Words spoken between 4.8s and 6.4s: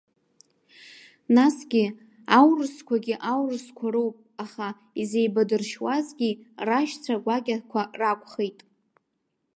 изеибадыршьуазгьы